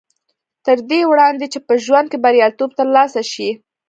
تر 0.65 0.77
دې 0.89 1.01
وړاندې 1.11 1.45
چې 1.53 1.59
په 1.67 1.73
ژوند 1.83 2.07
کې 2.11 2.17
برياليتوب 2.25 2.69
تر 2.79 2.87
لاسه 2.95 3.21
شي. 3.31 3.49